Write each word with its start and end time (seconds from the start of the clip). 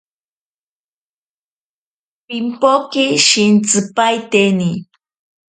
Pimpoke 2.27 3.05
shintsipaiteni. 3.27 4.69